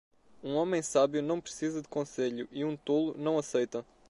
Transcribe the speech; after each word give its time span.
Um 0.43 0.55
homem 0.55 0.81
sábio 0.81 1.21
não 1.21 1.39
precisa 1.39 1.79
de 1.79 1.87
conselho, 1.87 2.49
e 2.51 2.65
um 2.65 2.75
tolo 2.75 3.15
não 3.19 3.37
aceita. 3.37 3.85